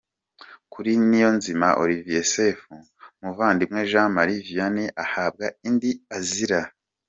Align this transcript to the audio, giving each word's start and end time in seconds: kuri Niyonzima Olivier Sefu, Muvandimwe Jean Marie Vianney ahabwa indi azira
kuri 0.73 0.91
Niyonzima 1.07 1.67
Olivier 1.81 2.25
Sefu, 2.33 2.73
Muvandimwe 3.21 3.81
Jean 3.91 4.09
Marie 4.15 4.43
Vianney 4.47 4.89
ahabwa 5.03 5.45
indi 5.67 5.91
azira 6.17 6.61